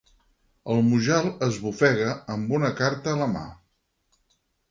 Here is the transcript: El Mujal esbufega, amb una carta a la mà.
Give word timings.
El 0.75 0.79
Mujal 0.87 1.27
esbufega, 1.47 2.15
amb 2.37 2.55
una 2.61 2.73
carta 2.81 3.13
a 3.13 3.19
la 3.21 3.31
mà. 3.37 3.45